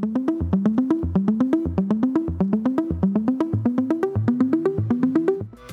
[0.00, 0.31] Thank you.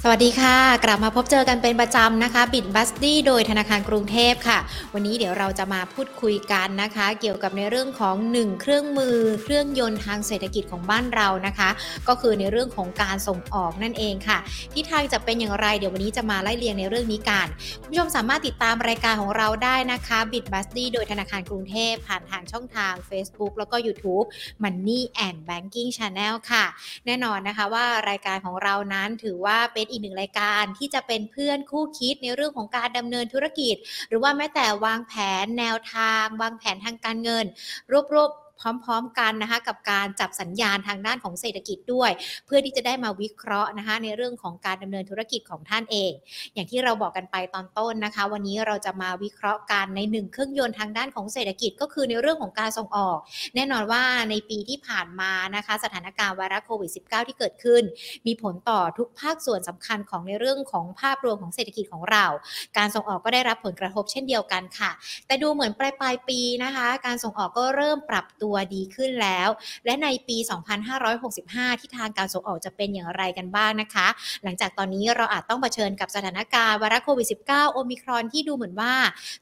[0.03, 4.59] สวัสดีค่ะ กลับมาพบเจอกันเป็นประจำนะคะ บิดบัสตี้โดยธนาคารกรุงเทพค่ะ
[4.93, 11.69] วันนี้เดี๋ยวเราจะมาพูดคุยกันนะคะ เกี่ยวกับในเรื่องของ 1 เครื่องมือ เครื่องยนต์ทางเศรษฐกิจของบ้านเรานะคะ
[12.07, 14.39] ก็คือในเรื่องของการส่งออกนั่นเองค่ะ
[14.73, 17.47] ที่ทางจะเป็นอย่างไรเดี๋ยววันนี้จะมาไล่เรียงในเรื่องนี้กัน
[17.81, 24.25] คุณผู้ชมสามารถติดตามรายการของเราได้นะคะบิดบัสตี้โดยธนาคารกรุงเทพผ่านทางช่องทาง Facebook แล้วก็ YouTube
[24.63, 26.65] Money and Banking Channel ค่ะ
[27.05, 33.75] แน่นอนนะคะว่ารายการของเรานั้นถือว่าเป็นอีกหนึ่งรายการที่จะเป็นเพื่อนคู่คิดในเรื่องของการดำเนินธุรกิจ
[34.09, 37.45] หรือว่าแม้แต่วางแผนแนวทาง วางแผนทางการเงิน
[37.91, 38.29] รวบรวม
[38.61, 42.11] พร้อม ๆ กันนะคะกับการจับสัญญาณทางด้านของเศรษฐกิจด้วย
[42.45, 46.11] เพื่อที่จะได้มาวิเคราะห์นะคะในเรื่องของการดำเนินธุรกิจของท่านเอง
[46.53, 53.17] อย่างที่เราบอกกันไปตอนต้นนะคะ วันนี้เราจะมาวิเคราะห์กันในหนึ่งเครื่องยนต์ทางด้านของเศรษฐกิจก็คือในเรื่องของการส่งออก
[53.55, 57.83] แน่นอนว่าในปีที่ผ่านมานะคะสถานการณ์ไวรัสโควิด -19 ที่เกิดขึ้น
[58.27, 62.25] มีผลต่อทุกภาคส่วนสำคัญของในเรื่องของภาพรวมของเศรษฐกิจของเรา
[62.77, 64.91] การส่งออกก็ได้รับผลกระทบเช่นเดียวกันค่ะ
[65.27, 69.49] แต่ดูเหมือนปลายปลายปีนะคะ การส่งออกก็เริ่มปรับตัวัวดีขึ้นแล้ว
[69.85, 70.37] และในปี
[71.09, 74.07] 2565 ที่ทางการส่งออกจะเป็นอย่างไรกันบ้างนะคะ
[74.43, 78.93] หลังจากตอนนี้เราอาจต้องเผชิญกับสถานการณ์ไวรัสโควิด -19 โอมิครอนที่ดูเหมือนว่า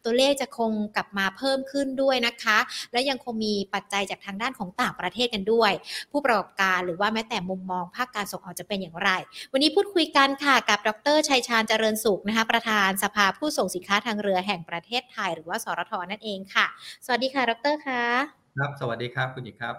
[0.04, 2.58] ตัวเลขจะคงกลับมาเพิ่มขึ้นด้วยนะคะ
[2.92, 5.72] และยังคงมีปัจจัยจากทางด้านของต่างประเทศกันด้วย
[6.12, 9.10] ผู้ประกอบการหรือว่าแม้แต่มุมมองภาคการส่งออกจะเป็นอย่างไร
[9.52, 16.66] วันนี้พูดคุยกันค่ะกับดรชัยชาญเจริญสุขนะคะประธานสภาผู้ส่งสินค้าทางเรือแห่งประเทศไทย หรือว่าสรทนั่นเองค่ะ
[17.06, 19.76] สวัสดีค่ะ ดรคะ ครับ สวัสดีครับ คุณหญิงครับ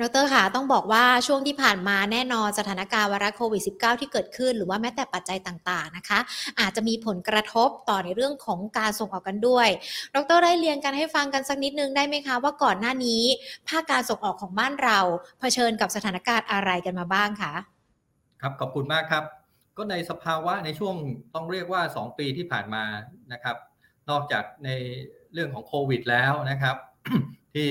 [0.00, 6.18] ดรค่ะต้องบอกว่าช่วงที่ผ่านมาแน่นอนสถานการณ์ไวรัสโควิด -19 ที่เกิดขึ้น หรือว่าแม้แต่ปัจจัยต่างๆนะคะ
[6.60, 9.68] อาจจะมีผลกระทบต่อในเรื่องของการส่งออกกันด้วย
[10.14, 13.22] ดรได้เรียนกันให้ฟังกันสักนิดนึงได้ไหมคะ ว่าก่อนหน้านี้
[13.68, 14.98] ภาคการส่งออกของบ้านเรา
[15.40, 17.52] เผชิญกับสถานการณ์อะไรกันมาบ้างคะ
[18.40, 19.24] ครับขอบคุณมากครับ
[19.76, 20.94] ก็ในสภาวะในช่วง
[21.34, 22.84] ต้องเรียกว่า 2 ปีที่ผ่านมา
[23.32, 23.56] นะครับ
[24.10, 24.70] นอกจากใน
[25.32, 26.76] เรื่องของโควิด แล้วนะครับ
[27.54, 27.70] ที่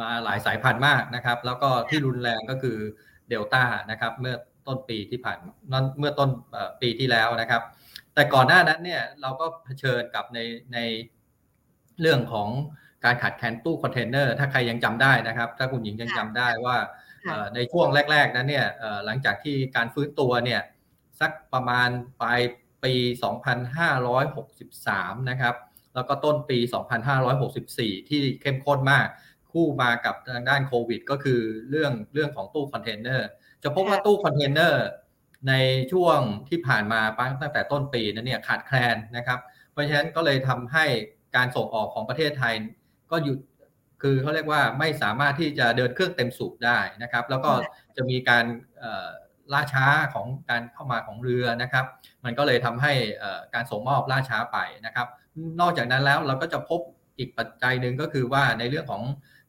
[0.00, 2.78] มาหลายสายพันธุ์มากนะครับ แล้วก็ที่รุนแรงก็คือ
[3.28, 4.34] เดลต้านะครับเมื่อ
[4.66, 5.38] ต้นปีที่ผ่าน
[5.72, 6.30] นั้นเมื่อต้น
[6.82, 7.62] ปีที่แล้วนะครับ
[8.14, 10.38] แต่ก่อนหน้านั้นเนี่ยเราก็เผชิญกับใน
[10.74, 10.78] ใน
[12.00, 12.48] เรื่องของ
[13.04, 16.76] การขาดแคลนตู้คอนเทนเนอร์ถ้าใครยังจำได้นะครับ ถ้าคุณหญิงยังจำได้ว่า
[17.54, 18.66] ในช่วงแรก ๆ นั้นเนี่ย
[19.04, 20.60] หลังจากที่การฟื้นตัวเนี่ย
[21.20, 21.88] สักประมาณ
[22.20, 22.40] ปลาย
[22.84, 22.94] ปี
[24.32, 25.54] 2563 นะครับ
[25.94, 26.58] แล้วก็ต้นปี
[27.34, 29.06] 2564 ที่เข้มข้นมาก
[29.52, 31.40] คู่มากับทางด้านโควิด ก็คือ
[31.70, 33.28] เรื่องเรื่องของตู้คอนเทนเนอร์
[33.62, 34.84] จะพบว่าตู้คอนเทนเนอร์
[35.48, 35.54] ใน
[35.92, 36.18] ช่วง
[36.48, 37.00] ที่ผ่านมา
[37.40, 39.38] ตั้งแต่ต้นปีนั้นเนี่ยขาดแคลนนะครับ
[39.72, 40.84] เพราะฉะนั้นก็เลยทำให้
[41.36, 42.54] การส่งออกของประเทศไทย
[43.10, 43.38] ก็หยุด
[44.02, 47.52] คือเขาเรียกว่าไม่สามารถที่จะเดินเครื่องเต็มสูบได้นะครับ แล้วก็
[47.96, 48.44] จะมีการ
[49.52, 51.84] ล่าช้าของการเข้ามาของเรือนะครับ
[52.24, 52.92] มันก็เลยทำให้
[53.54, 55.06] การส่งมอบล่าช้าไปนะครับ
[55.60, 56.80] นอกจากนั้นแล้วเราก็จะพบ
[57.18, 59.02] อีกปัจจัยหนึ่งก็คือว่าในเรื่องของ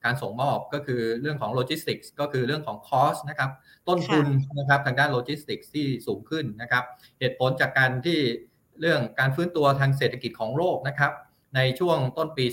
[0.05, 3.51] การส่งมอบก็คือเรื่องของโลจิสติกส์ก็คือเรื่องของ cost นะครับ
[3.87, 4.27] ต้นทุน
[4.59, 6.83] นะครับทางด้านโลจิสติกส์ที่สูงขึ้นนะครับ
[7.19, 8.19] เหตุผลจากการที่
[8.79, 11.11] เรื่องการฟื้นตัวทางเศรษฐกิจของโลกนะครับ
[11.55, 12.45] ในช่วงต้นปี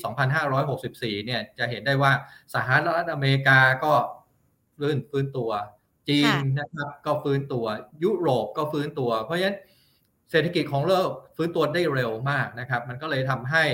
[0.59, 2.13] 2564 เนี่ยจะเห็นได้ว่า
[2.55, 3.93] สหรัฐอเมริกาก็
[4.83, 5.51] เริ่มฟื้นตัว
[6.09, 7.65] จีนนะครับก็ฟื้นตัว
[8.05, 9.57] ยุโรปก็ฟื้นตัว เพราะฉะนั้น
[10.31, 13.65] เศรษฐกิจของโลกฟื้นตัวได้เร็วมากนะครับ มันก็เลยทำให้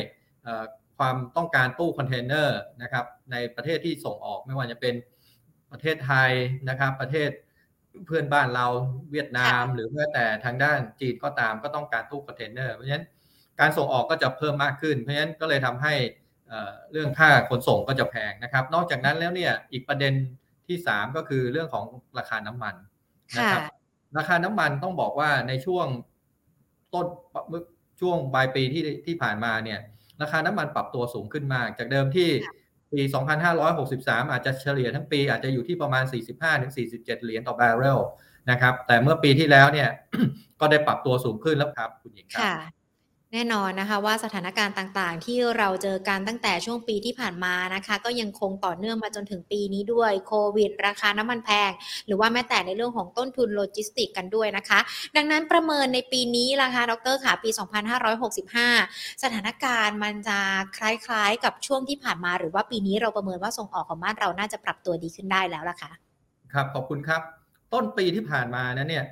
[0.99, 4.95] ความต้องการตู้คอนเทนเนอร์นะครับในประเทศที่ส่งออกไม่ว่าจะเป็น
[5.73, 6.31] ประเทศไทย
[6.69, 7.31] นะครับ ประเทศ
[8.07, 8.67] เพื่อนบ้านเรา
[9.13, 13.07] เวียดนาม หรือแม้แต่ทางด้านจีนก็ตามก็ต้องการตู้คอนเทนเนอร์เพราะฉะนั้น
[13.61, 15.95] การส่งออกก็จะเพิ่มมากขึ้น เพราะฉะนั้นก็เลยทำให้
[16.93, 20.13] เรื่องค่าขนส่งก็จะแพงนะครับ นอกจากนั้นแล้วเนี่ยอีกประเด็น
[20.69, 21.85] ที่ 3 ก็คือเรื่องของ
[22.19, 22.75] ราคาน้ำมัน
[23.39, 23.63] นะครับ
[24.19, 25.87] ราคาน้ำมันต้องบอกว่าในช่วง
[26.95, 27.07] ต้น
[28.01, 29.79] ช่วงปลายปีที่ที่ผ่านมาเนี่ย
[30.21, 32.31] ราคาน้ำมันปรับตัวสูงขึ้นมาก จากเดิมที่
[32.93, 33.01] ปี
[33.67, 36.05] 2563 อาจจะเฉลี่ยทั้งปีอาจจะอยู่ที่ประมาณ
[36.65, 38.01] 45-47 เหรียญต่อบาร์เรล
[38.51, 39.89] นะครับ แต่เมื่อปีที่แล้วเนี่ย
[40.61, 42.45] ก็ได้ปรับตัวสูงขึ้นแล้วครับคุณหญิงครับ
[43.35, 51.71] แน่นอนนะคะว่าสถานการณ์ต่างๆ ที่เราเจอกันตั้งแต่ช่วงปีที่ผ่านมานะคะ ก็ยังคงต่อเนื่องมาจนถึงปีนี้ด้วยโควิด ราคาน้ำมันแพง
[52.07, 54.79] หรือว่าแม้แต่ในเรื่องของต้นทุนโลจิสติกกันด้วยนะคะ
[55.17, 57.51] ดังนั้นประเมินในปีนี้ราคาดรค่ะปี
[58.17, 60.39] 2565 สถานการณ์มันจะ
[60.79, 65.91] คล้ายๆ กับช่วงที่ผ่านมา หรือว่าปีนี้เราประเมินว่าส่งออกของบ้านเราน่าจะปรับตัวดีขึ้นได้แล้วล่ะคะ
[66.53, 67.23] ครับขอบคุณครับ
[67.73, 69.05] ต้นปีที่ผ่านมานะเนี่ย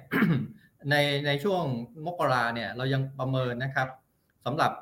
[0.90, 0.96] ใน
[1.26, 1.62] ในช่วง
[2.06, 3.88] มกราเนี่ยเรายังประเมินนะครับ
[4.44, 4.72] สำหรับ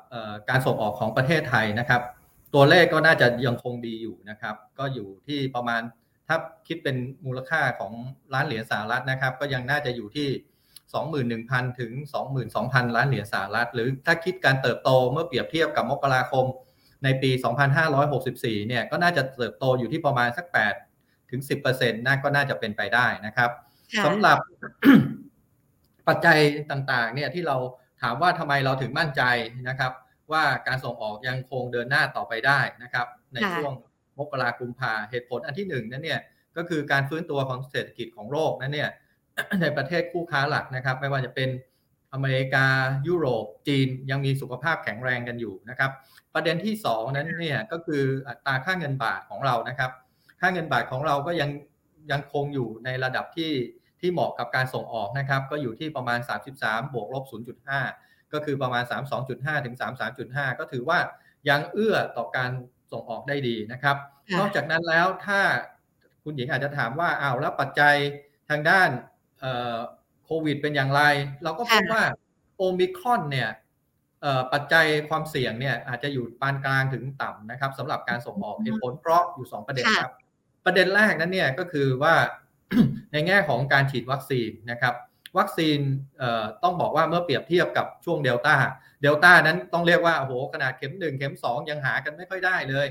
[0.49, 2.01] การส่งออกของประเทศไทยนะครับ
[2.53, 5.81] ตัวเลขก็น่าจะยังคงดีอยู่นะครับ ก็อยู่ที่ประมาณ
[6.27, 6.37] ถ้า
[6.67, 7.93] คิดเป็นมูลค่าของ
[8.33, 10.29] ล้านเหรียญสหรัฐนะครับ ก็ยังน่าจะอยู่ที่
[11.39, 11.91] 21,000 ถึง
[12.43, 16.45] 22,000 ล้านเหรียญสหรัฐ หรือถ้าคิดการเติบโตเมื่อเปรียบเทียบกับมกราคม
[17.03, 17.31] ในปี
[17.99, 20.45] 2564 เนี่ยก็น่าจะเติบโตอยู่ที่ประมาณสัก
[20.89, 23.49] 8 ถึง 10%น่าก็น่าจะเป็นไปได้นะครับ
[24.05, 24.37] สำหรับ
[26.07, 26.39] ปัจจัย
[26.71, 27.57] ต่างๆ เนี่ยที่เรา
[28.01, 29.23] ถามว่าทำไมเราถึงมั่นใจ
[29.69, 29.91] นะครับ
[30.31, 33.71] ว่าการส่งออกยังคงเดินหน้าต่อไปได้นะครับ ในช่วง
[34.19, 36.19] มกราคมพาเหตุผลอันที่หนึ่งนั้นเนี่ย
[36.57, 38.89] ก็คือการฟื้นตัวของเศรษฐกิจของโลกนั้นเนี่ย
[39.61, 41.49] ในประเทศคู่ค้าหลักนะครับ ไม่ว่าจะเป็น
[42.13, 42.65] อเมริกา
[43.07, 45.91] ยุโรป จีนยังมีสุขภาพแข็งแรงกันอยู่นะครับ
[46.33, 49.91] ประเด็นที่ 2 นั้นเนี่ยก็คืออัตราค่าเงินบาทของเรานะครับ
[50.41, 51.49] ค่าเงินบาทของเราก็ยัง
[52.11, 53.51] ยังคงอยู่ในระดับที่
[54.01, 56.19] ที่เหมาะกับการส่งออกนะครับก็อยู่ที่ประมาณ
[56.57, 57.23] 33 บวกลบ
[57.79, 58.83] 0.5 ก็คือประมาณ
[59.23, 59.75] 32.5 ถึง
[60.17, 60.99] 33.5 ก็ถือว่า
[61.49, 62.51] ยังเอื้อต่อการ
[62.91, 63.97] ส่งออกได้ดีนะครับ
[64.39, 65.41] นอกจากนั้นแล้วถ้า
[66.23, 67.95] คุณหญิงอาจจะถามว่าอ้าวแล้วปัจจัย
[68.49, 68.89] ทางด้าน
[70.25, 71.01] โควิดเป็นอย่างไร
[71.43, 72.03] เราก็พบว่า
[72.57, 73.49] โอมิครอนเนี่ย
[74.53, 80.13] ปัจจัยความเสี่ยงเนี่ยอาจจะอยู่ปานกลางถึงต่ำนะครับสำหรับการส่งออกเหตุผลเพราะอยู่ 2 ประเด็นครับ
[80.65, 82.15] ประเด็นแรกนั้นเนี่ยก็คือว่า
[83.11, 84.95] ในแง่ของการฉีดวัคซีนนะครับ
[85.37, 85.79] วัคซีน
[86.63, 88.55] ต้องบอกว่าเมื่อเปรียบเทียบกับช่วงเดลต้า
[89.01, 92.87] เดลต้านั้นต้องเรียกว่าโอ้โหขนาดเข็มหนึ่งเข็มสองยังหากันไม่ค่อยได้เลย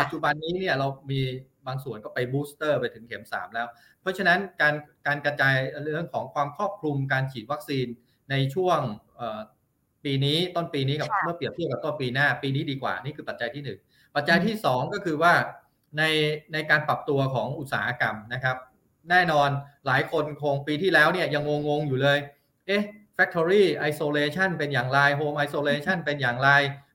[0.00, 1.20] ปัจจุบันนี้เนี่ยเรามี
[1.66, 3.66] บางส่วนก็ไปบูสเตอร์ไปถึงเข็ม 3 แล้ว
[4.00, 4.74] เพราะฉะนั้นการ
[5.06, 7.86] การกระจายเรื่องของความครอบคลุมการฉีดวัคซีน
[8.30, 8.78] ในช่วง
[10.04, 15.32] ปีนี้ต้นปีนี้กับเมื่อเปรียบเทียบกับต้นปีหน้าปีนี้ดีกว่านี่คือปัจจัยที่ 1 ปัจจัยที่ 2 ก็คือว่า
[15.98, 16.02] ใน
[16.52, 18.56] ในการปรับตัวของอุตสาหกรรมนะครับ
[19.10, 19.48] แน่นอน
[19.86, 22.18] หลายคนคงปีที่แล้วเนี่ยยังงงๆอยู่เลย
[22.66, 22.82] เอ๊ะ
[23.16, 26.50] factory isolation เป็นอย่างไร home isolation เป็นอย่างไร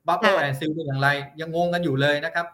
[0.08, 1.10] bubble and seal เป็นอย่างไร
[1.40, 2.48] ยังงงกันอยู่เลยนะครับ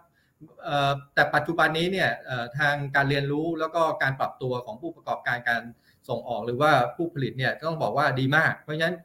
[1.14, 2.10] แต่ปัจจุบันนี้เนี่ย
[2.58, 5.62] ทางการเรียนรู้แล้วก็การปรับตัวของผู้ประกอบการการ
[6.10, 8.96] ส่งออกหรือว่าผู้ผลิตเนี่ยต้องบอกว่าดีมาก เพราะฉะนั้น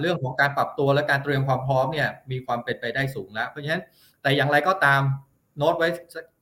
[0.00, 3.82] เรื่องของการปรับตัวและการเตรียมความพร้อมเนี่ยมีความเป็นไปได้สูงแล้ว เพราะฉะนั้น
[4.22, 5.00] แต่อย่างไรก็ตาม
[5.58, 5.88] โน้ตไว้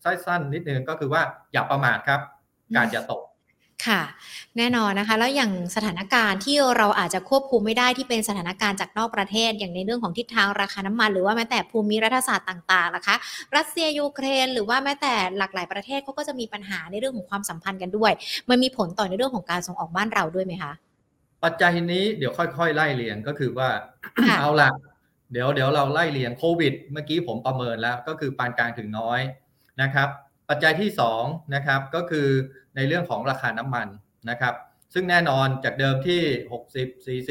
[0.04, 1.22] สั้นๆนิดนึงก็คือว่า
[1.52, 2.20] อย่าประมาทครับ
[2.76, 3.22] การจะตก
[3.86, 4.02] ค่ะ
[4.58, 13.16] แน่นอนนะคะ แล้วอย่างสถานการณ์ที่เราอาจจะควบคุมไม่ได้ที่เป็นสถานการณ์จากนอกประเทศ อย่างในเรื่องของทิศทางราคาน้ำมัน หรือว่าแม้แต่ภูมิรัฐศาสตร์ต่างๆนะคะ
[13.56, 18.12] รัสเซียยูเครน หรือว่าแม้แต่หลากหลายประเทศเขาก็จะมีปัญหาในเรื่องของความสัมพันธ์กันด้วย
[18.50, 20.72] มันมีผลต่อในเรื่องของการส่งออกบ้านเราด้วยไหมคะ
[21.44, 23.68] ปัจจัยนี้เดี๋ยวค่อยๆ ไล่เรียงก็คือว่า
[24.40, 24.70] เอาละ
[25.32, 29.20] เดี๋ยวเดี๋ยวเราไล่เรียงโควิด เมื่อกี้ผมประเมินแล้วก็คือปานกลางถึงน้อย
[29.82, 30.08] นะครับ
[30.48, 30.90] ปัจจัยที่
[31.22, 32.28] 2นะครับก็คือ
[32.76, 33.88] ในเรื่องของราคาน้ำมัน
[34.30, 34.54] นะครับ
[34.94, 36.20] ซึ่งแน่นอนจากเดิมที่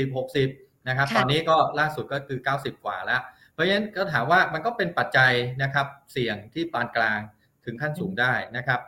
[0.05, 0.15] 60 40
[0.45, 3.21] 60นะครับตอนนี้ก็ล่าสุดก็คือ 90 กว่าแล้ว
[3.53, 5.31] เพราะฉะนั้นก็ถามว่ามันก็เป็นปัจจัย
[5.63, 7.19] นะครับเสี่ยงที่ปานกลาง
[7.65, 8.79] ถึงขั้นสูงได้นะครับ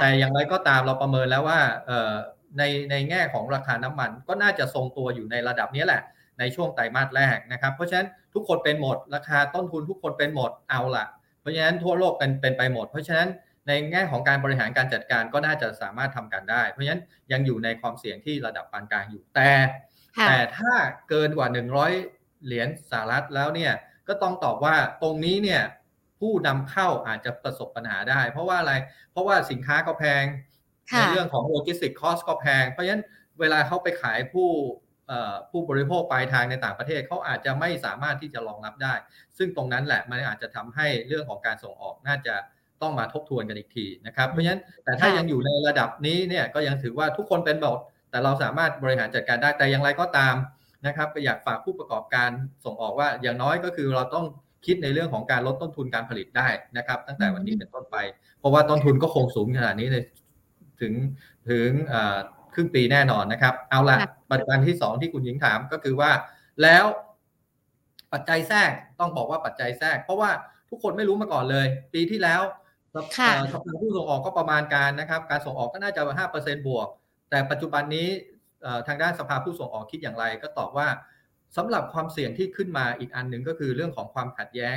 [0.00, 1.60] แต่อย่างไรก็ตามเราประเมินแล้วว่า
[2.58, 6.02] ในในแง่ของราคาน้ำมันก็น่าจะทรงตัวอยู่ในระดับนี้แหละ
[6.38, 11.06] ในช่วงไตรมาสแรกนะครับ เพราะฉะนั้นทุกคนเป็นหมด ราคาต้นทุนทุกคนเป็นหมดเอาละ
[11.40, 13.28] เพราะฉะนั้นทั่วโลกเป็นเป็นไปหมด เพราะฉะนั้น
[13.68, 17.02] ในแง่ของการบริหารการจัดการก็น่าจะสามารถทำการได้ เพราะฉะนั้น
[17.32, 19.50] ยังอยู่ในความเสี่ยงที่ระดับปานกลางอยู่แต่
[20.28, 20.72] แต่ถ้า
[21.08, 21.48] เกินกว่า
[21.96, 23.72] 100 เหรียญสหรัฐแล้วเนี่ย
[24.08, 25.62] ก็ต้องตอบว่าตรงนี้เนี่ย
[26.20, 28.74] ผู้นำเข้าอาจจะประสบปัญหาได้ เพราะว่าอะไร
[29.12, 30.24] เพราะว่าสินค้าก็แพง
[30.96, 33.04] ในเรื่องของ logistic cost ก็แพง เพราะฉะนั้น
[33.40, 34.48] เวลาเขาไปขายผู้
[35.50, 38.94] ผู้บริโภคปลายทางในต่างประเทศเขาอาจจะไม่สามารถที่จะรองรับได้
[39.38, 42.34] ซึ่งตรงนั้นแหละมันอาจจะทำให้เรื่องของการส่งออกน่าจะ
[42.82, 47.78] ต้องมาทบทวนกันอีกทีนะครับ เพราะฉะนั้นแต่ถ้ายังอยู่ในระดับนี้เนี่ยก็ยังถือว่าทุกคนเป็นหมด
[48.10, 50.34] แต่เราสามารถบริหารจัดการได้แต่อย่างไรก็ตาม
[50.86, 52.30] นะครับก็อยากฝากผู้ประกอบการ
[52.64, 54.26] ส่งออกว่าอย่างน้อยก็คือเราต้อง
[54.66, 57.96] คิดในเรื่องของการลดต้นทุนการผลิตได้นะครับ ตั้งแต่วันนี้เป็นต้นไป
[58.38, 60.04] เพราะว่าต้นทุนก็คงสูงขนาดนี้เลย
[60.80, 60.92] ถึง
[61.48, 61.68] ถึง
[62.54, 63.96] ครึ่งปีแน่นอนนะครับ เอาละ
[64.32, 66.10] ปัจจัยที่สองที่คุณหญิงถามก็คือว่า
[66.62, 66.84] แล้ว
[68.12, 70.30] ปัจจัยแทรกต้องบอกว่าปัจจัยแทรก เพราะว่า
[70.70, 72.42] ทุกคนไม่รู้มาก่อนเลย ปีที่แล้ว
[72.94, 72.96] ส
[73.64, 76.88] ภาผู้ส่งออกก็ประมาณการนะครับ การส่งออกก็น่าจะห้าเปอร์เซ็นบวก
[77.30, 78.08] แต่ปัจจุบันนี้
[78.88, 80.88] ทางด้านสภาผู้ส่งออกคิดอย่างไร ก็ตอบว่า
[81.56, 84.76] สำหรับความเสี่ยงที่ขึ้นมาอีกอันหนึ่งก็คือเรื่องของความขัดแย้ง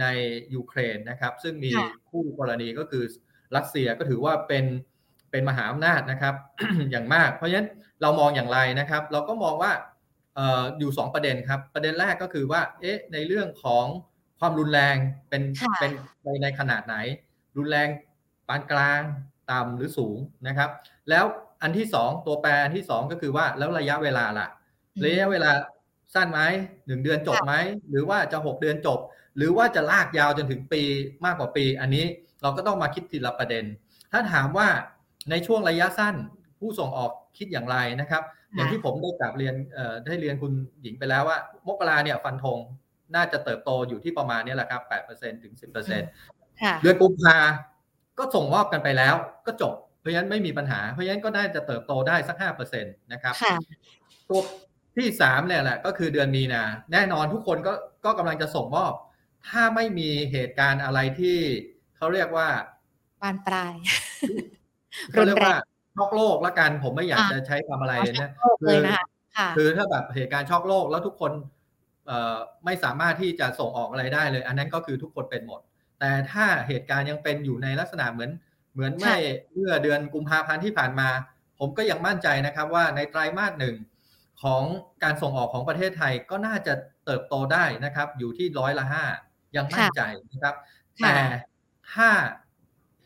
[0.00, 0.06] ใน
[0.54, 1.72] ยูเครนนะครับ ซึ่งมี
[2.10, 3.04] คู่กรณีก็คือ
[3.56, 4.64] รัสเซียก็ถือว่าเป็น
[5.30, 6.34] เป็นมหาอำนาจนะครับ
[6.90, 7.68] อย่างมาก เพราะฉะนั้น
[8.02, 9.72] เรามองอย่างไรนะครับ เราก็มองว่า
[10.78, 13.86] อยู่ 2 ประเด็นครับ ประเด็นแรกก็คือว่าเอ๊ะในเรื่องของ
[14.40, 14.96] ความรุนแรง
[15.28, 15.42] เป็น
[15.80, 15.90] เป็น
[16.24, 16.96] ในในขนาดไหน
[17.56, 17.88] รุนแรง
[18.48, 19.00] ปานกลาง
[19.50, 20.18] ต่ำหรือสูง
[20.48, 20.70] นะครับ
[21.10, 21.24] แล้ว
[21.62, 24.48] อันที่สองตัวแปรอันที่สองก็คือว่าแล้วระยะเวลาล่ะ
[25.04, 25.50] ระยะเวลา
[26.14, 26.40] สั้นไหม
[26.86, 27.54] หนึ่งเดือนจบไหม
[27.90, 28.98] หรือว่าจะหกเดือนจบ
[29.36, 30.82] หรือว่าจะลากยาวจนถึงปี
[31.24, 32.04] มากกว่าปี อันนี้
[32.42, 33.64] เราก็ต้องมาคิดทีละประเด็น
[34.12, 34.68] ถ้าถามว่า
[35.30, 36.14] ในช่วงระยะสั้น
[36.60, 38.22] ผู้ส่งออกคิดอย่างไรนะครับ
[38.54, 39.54] อย่างที่ผมได้กลับเรียน
[40.04, 42.58] ได้เรียนคุณหญิงไปแล้วว่ามกราเนี่ยฟันธง
[43.14, 44.82] น่าจะเติบโตอยู่ที่ประมาณนี้แหละครับ
[45.12, 46.41] 8%ถึง 10%
[46.82, 47.36] เดือนกุมภา
[48.18, 49.14] ก็ส่งมอบกันไปแล้ว
[49.46, 52.36] ก็จบ เพราะฉะนั้นไม่มีปัญหา เพราะฉะนั้นก็น่าจะเติบโตได้สัก
[52.68, 53.34] 5%นะครับ
[54.28, 54.40] ตัว
[54.96, 57.72] ที่สามเนี่ยแหละก็คือเดือนมีนา แน่นอนทุกคนก็
[58.04, 58.92] ก็กำลังจะส่งมอบ
[59.48, 61.38] ถ้าไม่มีเหตุการณ์อะไรที่
[61.96, 62.48] เขาเรียกว่า
[63.22, 63.72] บานปลาย
[65.12, 65.56] เขาเรียกว่า
[65.96, 68.30] ช็อกโลกละกันผมไม่อยากจะใช้คำอะไรนะ
[68.62, 68.80] คือ
[69.56, 71.32] คือถ้าแบบเหตุการณ์ช็อกโลกแล้วทุกคน
[72.64, 75.60] ไม่สามารถที่จะส่งออกอะไรได้เลย อันนั้นก็คือทุกคนเป็นหมด
[76.04, 78.30] แต่ถ้าเหตุการณ์ยังเป็นอยู่ในลักษณะเหมือน
[78.72, 79.16] เหมือนไม่
[79.52, 81.08] เมื่อเดือนกุมภาพันธ์ที่ผ่านมา
[81.58, 83.76] ผมก็ยังมั่นใจนะครับว่าในไตรามาสหนึ่ง
[84.42, 84.62] ของ
[85.02, 89.04] การส่งออกของประเทศไทยก็น่าจะเติบโตได้นะครับ อยู่ที่ร้อยละห้า
[89.56, 90.00] ยังมั่นใจ
[90.32, 90.54] นะครับ
[91.02, 91.14] แต่
[91.92, 92.08] ถ้า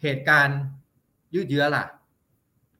[0.03, 0.59] เหตุการณ์
[1.35, 1.85] ยืดเยื้อล่ะ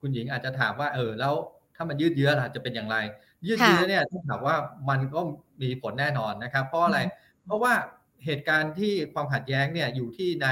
[0.01, 1.35] คุณหญิงอาจจะถามว่า เออ แล้ว
[1.75, 2.97] ถ้ามันยืดเยื้อล่ะจะเป็นอย่างไร
[3.47, 4.57] ยืดเยื้อเนี่ยต้องถามว่า
[4.89, 5.21] มันก็
[5.63, 6.99] มีผลแน่นอนนะครับ เพราะอะไร
[7.45, 7.73] เพราะว่า
[8.25, 10.49] เหตุการณ์ที่ความขัดแย้งเนี่ยอยู่ที่ใน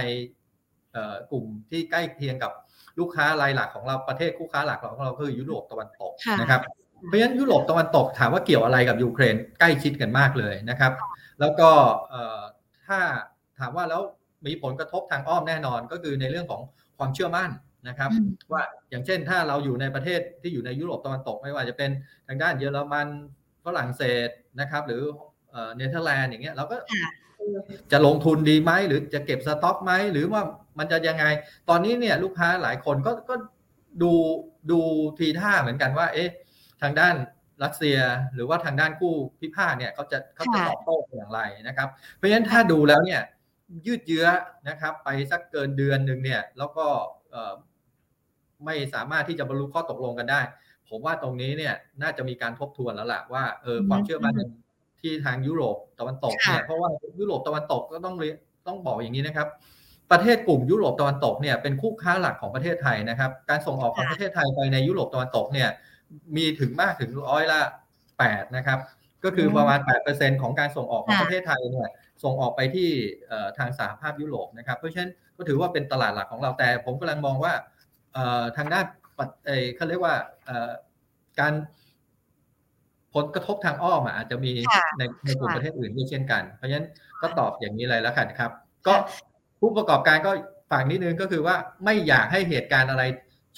[1.30, 2.52] กลุ่มที่ใกล้เคียงกับ
[2.98, 6.60] ลูกค้ารายหลักของเราประเทศคู่ค้าหลักของเราคือยุโรปตะวันตกนะครับ
[7.08, 10.92] เพราะฉะนั้นยุโรปตะวันตกถามว่าเกี่ยวอะไรกับยูเครนใกล้ชิดกันมากเลยนะครับ
[11.40, 11.70] แล้วก็
[12.86, 13.00] ถ้า
[13.58, 14.02] ถามว่าแล้ว
[14.46, 16.62] มีผลกระทบทางอ้อมแน่นอนก็คือในเรื่องของ
[16.98, 17.50] ความเชื่อมั่น
[17.88, 18.10] นะครับ
[18.52, 21.90] ว่าอย่างเช่นถ้าเราอยู่ในประเทศที่อยู่ในยุโรปตะวันตกไม่ว่าจะเป็น
[22.28, 23.08] ทางด้านเยอรมัน
[23.64, 24.28] ฝรั่งเศส
[24.60, 25.02] นะครับ หรือ
[25.76, 26.76] เนเธอร์แลนด์อย่างเงี้ยเราก็
[27.92, 30.42] จะลงทุนดีไหมหรือจะเก็บสต็อกไหมหรือว่า
[30.78, 31.24] มันจะยังไง
[31.68, 33.34] ตอนนี้เนี่ยลูกค้าหลายคนก็ก็
[34.02, 34.12] ดู
[34.70, 34.80] ดู
[35.18, 36.28] ทีท่าเหมือนกันว่า เอ๊ะ
[36.82, 37.14] ทางด้าน
[37.62, 37.98] รัสเซีย
[38.34, 43.20] หรือว่าทางด้านกู้พิพาทเนี่ยเขาจะเขาจะตอบโต้อย่างไรนะครับ เพราะฉะนั้นถ้าดูแล้วเนี่ย
[43.86, 44.26] ยืดเยื้อ
[44.68, 46.86] นะครับ ไปสักเกินเดือนหนึ่งเนี่ย แล้วก็
[48.64, 50.40] ไม่สามารถที่จะบรรลุข้อตกลงกันได้
[50.88, 54.34] ผมว่าตรงนี้เนี่ยน่าจะมีการทบทวนแล้วล่ะว่าเออความเชื่อมั่น
[55.04, 56.88] ที่ทางยุโรปตะวันตกเนี่ยเพราะว่า
[57.20, 58.14] ยุโรปตะวันตกก็ต้อง
[58.66, 59.48] ต้องบอกอย่างนี้นะครับ
[60.12, 65.68] ประเทศกลุ่มยุโรปตะวันตกเนี่ยเป็นคู่ค้าหลักของประเทศไทยนะครับ การส่งออกของประเทศไทยไปในยุโรปตะวันตกเนี่ย
[66.36, 67.60] มีถึงมากถึงร้อยละ
[68.18, 68.78] แปดนะครับ
[69.24, 71.88] ก็คือประมาณแปดเปอร์เซ็นของการส่งออกของประเทศไทยเนี่ย
[72.24, 72.88] ส่งออกไปที่
[73.58, 77.52] ทางสหภาพยุโรปนะครับ เพราะฉะนั้นก็ถือว่าเป็นตลาดหลักของเราแต่ผมกำลังมองว่า
[78.56, 78.86] ทางด้าน
[79.76, 80.14] เขาเรียกว่า
[81.40, 81.52] การ
[83.14, 84.52] ผลกระทบทางอ้อมอาจจะมี
[84.98, 86.86] ในในกลุ่มประเทศอื่นด้วยเช่นกัน เพราะฉะนั้น
[87.22, 88.50] ก็ตอบอย่างนี้เลยแล้วกันครับ
[88.86, 88.94] ก็
[89.60, 90.30] ผู้ประกอบการก็
[90.70, 93.02] ฝากนิดนึงก็คือว่าไม่อยากให้เหตุการณ์อะไร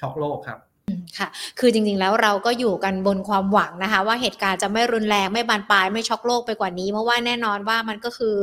[0.00, 0.58] ช็อกโลกครับ
[1.18, 1.28] ค่ะ
[1.58, 8.36] คือจริงๆ แล้วเราก็อยู่กันบนความหวังนะคะ ว่าเหตุการณ์จะไม่รุนแรงไม่บานปลายไม่ช็อกโลกไปกว่านี้ เพราะว่าแน่นอนว่ามันก็คือ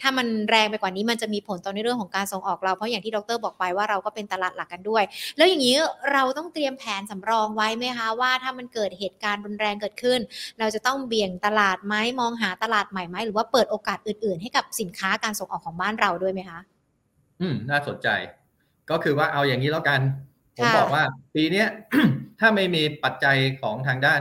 [0.00, 5.02] ถ้ามันแรงไปกว่านี้มันจะมีผลต่อในเรื่องของการส่งออกเรา เพราะอย่างที่ดรบอกไปว่าเราก็เป็นตลาดหลักกันด้วย
[5.36, 5.76] แล้วอย่างนี้
[6.12, 10.20] เราต้องเตรียมแผนสำรองไว้ไหมคะว่าถ้ามันเกิดเหตุการณ์รุนแรงเกิดขึ้น
[10.58, 16.60] เราจะต้องเบี่ยงตลาดไหมมองหาตลาดใหม่ไหมหรือว่าเปิดโอกาสอื่น ๆ ให้กับสินค้าการส่งออกของบ้านเราด้วยไหมคะ
[17.40, 18.08] อืมน่าสนใจ
[18.90, 20.00] ก็คือว่าเอาอย่างนี้แล้วกัน
[20.60, 21.64] ผมบอกว่าปีนี้
[22.40, 24.20] ถ้าไม่มีปัจจัยของทางด้าน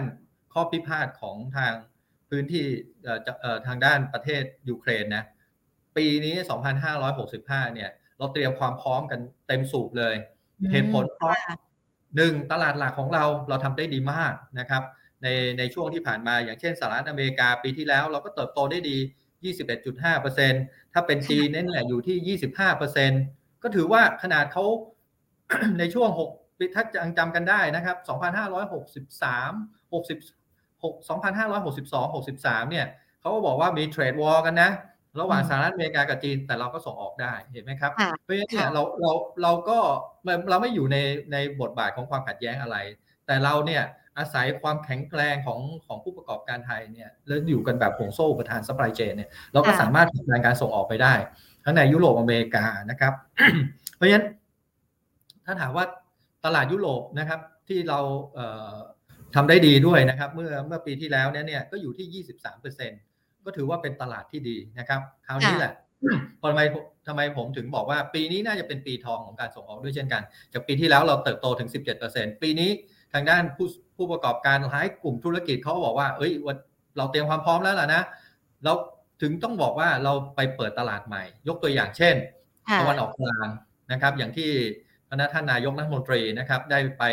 [0.53, 1.73] ข้อพิพาทของทาง
[2.29, 2.65] พื้นที่
[3.67, 5.23] ทางด้านประเทศยูเครนนะ
[5.97, 6.35] ปีนี้
[7.09, 10.15] 2565 เนี่ย เราเตรียมความพร้อมกันเต็มสูบเลย
[10.71, 11.33] เหตุผลเพราะ
[12.15, 14.83] หนึ่งตลาดหลักของเราเราทำได้ดีมากนะครับ
[15.23, 15.27] ใน
[15.57, 18.97] ในช่วงที่ผ่านมาอย่างเช่นสหรัฐอเมริกาปีที่แล้ว เราก็เติบโตได้ดี
[19.99, 22.37] 21.5%ถ้าเป็นจีนนั่นแหละอยู่ที่
[22.97, 24.65] 25%ก็ถือว่าขนาดเขา
[25.79, 32.85] ในช่วง6ปีถ้าจังจำกันได้นะครับ 2563 66 2562 63 เนี่ย
[33.21, 34.71] เขาก็บอกว่ามีเทรดวอลกันนะ
[35.19, 37.91] ระหว่างสหรัฐอเมริกากับจีน แต่เราก็ส่งออกได้เห็นไหมครับ
[38.23, 39.11] เพราะฉะนั้นเนี่ยเราเรา
[39.43, 39.77] เราก็
[40.49, 40.97] เราไม่อยู่ใน
[41.31, 42.77] ในบทบาทของความขัดแย้งอะไร
[43.25, 43.83] แต่เราเนี่ย
[44.17, 51.13] อาศัยความแข็งแกร่งของของผู้ประกอบการไทยเนี่ยแล้วอยู่กันแบบห่วงโซ่อุปทาน supply chain เนี่ยเราก็สามารถทำงานการส่งออกไปได้
[51.63, 53.13] ทั้งในยุโรปอเมริกานะครับ
[53.95, 54.25] เพราะฉะนั้น
[55.49, 55.85] ถ้าถามว่า
[56.45, 57.99] ตลาดยุโรปนะครับที่เรา
[59.35, 62.23] ทำได้ดีด้วยนะครับเมื่อเมื่อปีที่แล้วเนี่ยเนี่ยก็อยู่ที่
[62.77, 65.73] 23%ก็ถือว่าเป็นตลาดที่ดีนะครับคราวนี้แหละ
[66.41, 66.61] ทำไม
[67.07, 71.69] ทำไมผมถึงบอกว่าปีนี้น่าจะเป็นปีทองของการส่งออกด้วยเช่นกัน จากปีที่แล้วเราเติบโตถึง
[72.05, 72.69] 17%ปีนี้
[73.13, 76.31] ทางด้านผู้ผู้ประกอบการหลายกลุ่มธุรกิจเขาบอกว่า เอ้ย
[76.97, 78.01] เราเตรียมความพร้อมแล้วล่ะนะ
[78.63, 78.73] เรา
[79.21, 82.15] ถึงต้องบอกว่าเราไปเปิดตลาดใหม่ ยกตัวอย่างเช่น
[82.79, 83.47] ตะวันออกกลาง
[83.91, 84.51] นะครับ อย่างที่
[85.09, 87.03] คณะท่านนายกรัฐมนตรีนะครับ ได้ไป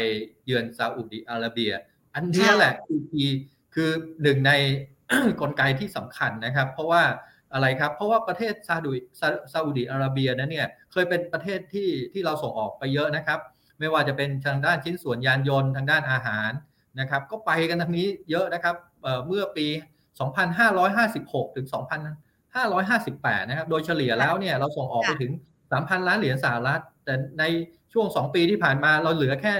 [0.44, 1.72] เยือนซาอุดิอาระเบีย
[2.14, 3.00] อันนี้แหละคือ
[3.74, 3.90] คือ
[4.22, 4.52] หนึ่งใน
[5.40, 7.02] กลไกที่สำคัญนะครับ เพราะว่า
[7.52, 9.00] อะไรครับ เพราะว่าประเทศซาอุดิ
[9.52, 13.38] ซาอุดิอาระเบียนั้นเนี่ยเคยเป็นประเทศที่ที่เราส่งออกไปเยอะนะครับ
[13.78, 16.50] ไม่ว่าจะเป็นทางด้านชิ้นส่วนยานยนต์ทางด้านอาหาร
[17.00, 18.74] นะครับ ก็ไปกันทางนี้เยอะนะครับ
[19.26, 19.66] เมื่อปี
[20.40, 21.66] 2556 ถึง
[22.52, 25.32] 2558 นะครับ โดยเฉลี่ยแล้วเนี่ยเราส่งออกไปถึง
[25.70, 27.44] 3,000ล้านเหรียญสหรัฐ แต่ใน
[27.92, 29.52] ช่วง2ปีที่ผ่านมาเราเหลือแค่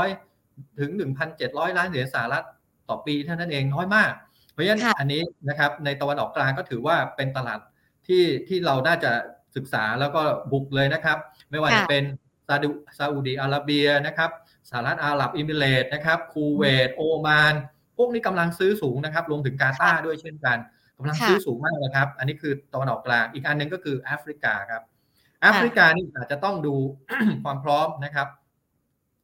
[0.00, 0.90] 1,600ถึง
[1.34, 2.44] 1,700ล้านเหรียญสหรัฐ
[2.88, 4.12] ต่อปีเท่านั้นเองน้อยมาก
[4.52, 7.60] เพราะฉะนั้นอันนี้นะครับในตะวันออกกลางก็ถือว่าเป็นตลาด
[8.06, 9.12] ที่ที่เราน่าจะ
[9.56, 10.22] ศึกษาแล้วก็
[10.52, 11.18] บุกเลยนะครับ
[11.50, 12.04] ไม่ว่าจะเป็น
[12.48, 14.30] ซาอุซาอุดีอาระเบียนะครับ
[14.70, 17.54] สหรัฐอาหรับเอมิเรตส์นะครับคูเวตโอมาน
[17.96, 20.58] พวกนี้กำลังซื้อสูงนะครับรวมถึงกาตาร์ด้วยเช่นกัน
[20.96, 24.82] กำลังซื้อสูงมากนะครับ อันนี้คือตะวันออกกลางอีกอันหนึ่งก็คือแอฟริกาครับ
[25.44, 26.74] แอฟริกานี่อาจจะต้องดู
[27.44, 28.28] ความพร้อมนะครับ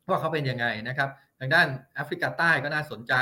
[0.08, 1.08] ว่าเขาเป็นยังไงนะครับ
[1.40, 3.14] ทางด้านแอฟริกาใต้ก็น่าสนใจ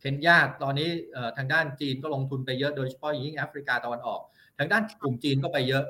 [0.00, 0.88] เคนยาตอนนี้
[1.36, 4.20] ทางด้านจีนก็ลงทุนไปเยอะโดยเฉพาะยิ่งแอฟริกาตะวันออก
[4.58, 5.84] ทางด้านกลุ่มจีนก็ไปเยอะ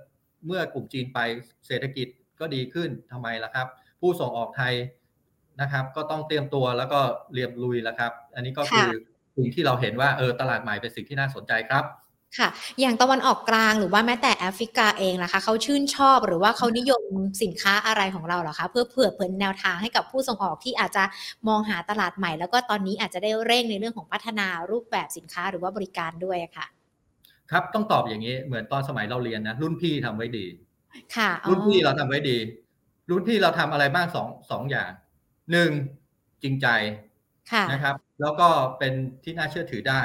[0.46, 1.20] เมื่อกลุ่มจีนไป
[1.66, 2.06] เศรษฐกิจ
[2.40, 3.66] ก็ดีขึ้นทำไมล่ะครับ
[4.00, 4.74] ผู้ส่งออกไทย
[5.60, 7.00] นะครับ ก็ต้องเตรียมตัวแล้วก็
[7.34, 8.90] เรียบลุยแล้วครับ อันนี้ก็คือ
[9.36, 11.84] สิ่งที่เราเห็นว่าเออตลาดใหม่เป็นสิ่งที่น่าสนใจครับ
[12.38, 12.48] ค่ะ
[12.80, 17.02] อย่างตะวันออกกลางหรือว่าแม้แต่แอฟริกาเองล่ะคะเขาชื่นชอบหรือว่าเขานิยม
[17.42, 21.04] สินค้าอะไรของเราเหรอคะ เพื่อเผื่อเผยแนวทางให้กับผู้ส่งออกที่อาจจะ
[21.48, 26.66] มองหาตลาดใหม่ แล้วก็ตอนนี้อาจจะได้เร่งในเรื่องของพัฒนารูปแบบสินค้าหรือว่าบริการด้วยค่ะ
[27.50, 30.46] ครับต้องตอบอย่างนี้เหมือนตอนสมัยเราเรียนนะรุ่นพี่ทำไว้ดี
[31.16, 32.38] ค่ะ รุ่นพี่เราทำไว้ดี
[33.10, 34.90] รุ่นพี่เราทำอะไรบ้างสองสองอย่าง
[35.50, 35.70] หนึ่ง
[36.42, 36.66] จริงใจ
[37.72, 38.48] นะครับ แล้วก็
[38.78, 38.92] เป็น
[39.24, 40.02] ที่น่าเชื่อถือได้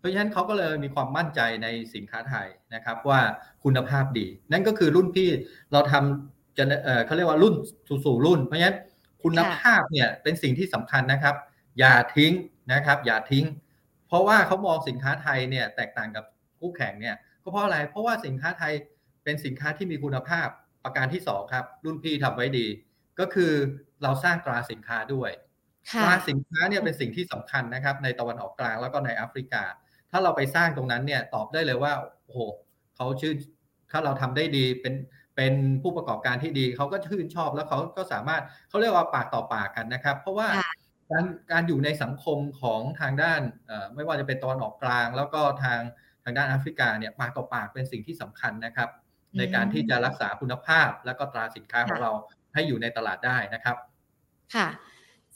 [0.00, 3.20] เพราะฉะนั้นเขาก็เลยมีความมั่นใจในสินค้าไทยนะครับว่า
[3.64, 5.28] คุณภาพดี นั่นก็คือรุ่นพี่
[5.72, 7.54] เราทำจะเออเขาเรียกว่ารุ่น
[8.04, 8.76] สู่รุ่น เพราะฉะนั้น
[9.22, 11.34] คุณภาพเนี่ยเป็นสิ่งที่สำคัญนะครับ
[11.78, 12.32] อย่าทิ้ง
[12.72, 13.44] นะครับ อย่าทิ้ง
[14.08, 16.24] เพราะว่าเขามองสินค้าไทยเนี่ยแตกต่างกับ
[16.58, 18.72] คู่แข่งเนี่ยก็เพราะอะไรเพราะว่าสินค้าไทย
[19.24, 20.48] เป็นสินค้าที่มีคุณภาพ
[20.84, 22.66] ประการที่สองครับ รุ่นพี่ทำไว้ดี
[23.20, 23.52] ก็คือ
[24.02, 25.30] เราสร้างตราสินค้าด้วย
[26.02, 29.62] ตราสินค้าเนี่ยเป็นสิ่งที่สำคัญนะครับ ในตะวันออกกลางแล้วก็ในแอฟริกา
[30.10, 31.92] ถ้าเราไปสร้างตรงนั้นเนี่ยตอบได้เลยว่า
[32.24, 32.38] โอ้โห
[32.96, 33.36] เขาชื่น
[33.90, 34.94] ถ้าเราทำได้ดีเป็น
[35.36, 40.48] เป็นผู้ประกอบการที่ดีเขาก็ชื่นชอบแล้วเขาก็สามารถเขาเรียกว่าปากต่อปากกันนะครับ เพราะว่า
[41.10, 43.40] การการอยู่ในสังคมของทางด้าน
[43.94, 45.80] ไม่ว่าจะเป็นตอนออกกลาง แล้วก็ทาง
[46.24, 48.88] ทางด้านแอฟริกาเนี่ยปากต่อปากเป็นสิ่งที่สำคัญนะครับ
[49.38, 52.12] ในการที่จะรักษาคุณภาพ แล้วก็ตราสินค้าของเรา
[52.54, 53.76] ให้อยู่ในตลาดได้นะครับ
[54.54, 54.68] ค่ะ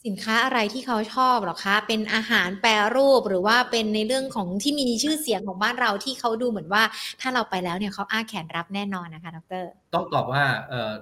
[0.07, 6.83] สินค้าอะไรที่เขาชอบหรอคะ เป็นอาหารแปรรูปหรือว่าเป็นในเรื่องของที่มีชื่อเสียงของบ้านเราที่เขาดูเหมือนว่า
[7.21, 9.65] ถ้าเราไปแล้วเนี่ยเขาอ้าแขนรับแน่นอนนะคะดร
[9.95, 10.93] ต้องตอบว่าเอ่อ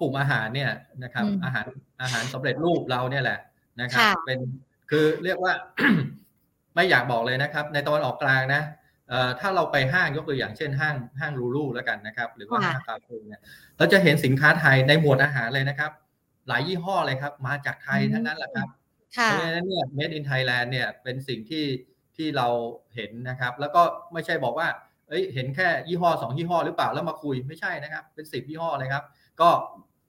[0.00, 0.70] กลุ่มอาหารเนี่ย
[1.02, 1.66] นะครับอาหาร
[2.02, 3.38] อาหารสำเร็จรูปเราเนี่ยแหละ
[3.80, 4.38] นะครับ เป็น
[4.90, 5.52] คือเรียกว่า
[6.74, 8.62] ไม่อยากบอกเลยนะครับ ในตอนออกกลางนะ
[9.40, 13.40] ถ้าเราไปห้างยกตัวอย่างเช่นห้างห้างรูรูแล้วกันนะครับ หรือว่าห้างคาเฟ่เนี่ย
[13.76, 15.90] เราจะเห็นสินค้าไทยในหมวดอาหารเลยนะครับ
[16.48, 18.68] หลายยี่ห้อเลยครับ มาจากไทยทั้งนั้นแหละครับ
[19.12, 21.64] เพราะฉะนั้นเนี่ย made in Thailand เนี่ยเป็นสิ่งที่
[22.16, 22.48] ที่เรา
[22.94, 24.68] เห็นนะครับ แล้วก็ไม่ใช่บอกว่า
[25.08, 29.04] เอ้ย เห็นแค่ยี่ห้อสองยี่ห้อหรือเปล่าแล้วมาคุยไม่ใช่นะครับ เป็นสิบยี่ห้อเลยครับ
[29.40, 29.50] ก็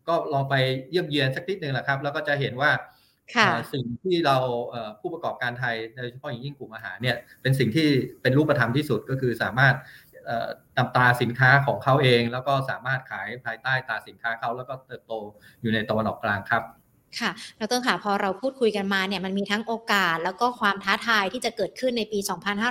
[0.07, 0.55] ก็ลองไป
[0.89, 2.71] เยี่ยมเยียนสักนิดหนึ่งแหละครับ แล้วก็จะเห็นว่า
[3.73, 4.37] สิ่งที่เรา
[5.01, 7.87] ผู้ประกอบการไทยโดยเฉพาะอย่างยิ่งกลุ่มอาหารเนี่ยเป็นสิ่งที่
[8.21, 9.75] เป็นรูปธรรมที่สุดก็คือสามารถ
[10.77, 15.13] นำตาสินค้าของเขาเอง แล้วก็สามารถขายภายใต้ตาสินค้าเขาแล้วก็เติบโต
[15.61, 16.63] อยู่ในตะวันออกกลางครับ
[17.19, 22.19] ค่ะดรค่ะ พอเราพูดคุยกันมาเนี่ยมันมีทั้งโอกาส แล้วก็ความท้าทายที่จะเกิดขึ้นในปี